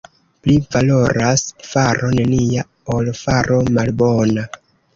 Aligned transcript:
Pli 0.45 0.53
valoras 0.75 1.43
faro 1.73 2.09
nenia, 2.21 2.65
ol 2.97 3.13
faro 3.23 3.63
malbona. 3.79 4.51